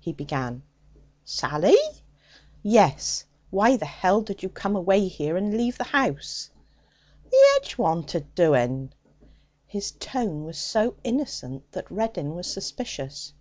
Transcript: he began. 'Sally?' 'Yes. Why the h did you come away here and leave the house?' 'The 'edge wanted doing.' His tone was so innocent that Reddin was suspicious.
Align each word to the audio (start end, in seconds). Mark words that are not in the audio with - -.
he 0.00 0.14
began. 0.14 0.62
'Sally?' 1.26 1.76
'Yes. 2.62 3.26
Why 3.50 3.76
the 3.76 3.84
h 3.84 4.24
did 4.24 4.42
you 4.42 4.48
come 4.48 4.76
away 4.76 5.08
here 5.08 5.36
and 5.36 5.54
leave 5.58 5.76
the 5.76 5.84
house?' 5.84 6.48
'The 7.30 7.36
'edge 7.60 7.76
wanted 7.76 8.34
doing.' 8.34 8.94
His 9.66 9.90
tone 9.90 10.44
was 10.44 10.56
so 10.56 10.96
innocent 11.04 11.70
that 11.72 11.90
Reddin 11.90 12.34
was 12.34 12.50
suspicious. 12.50 13.34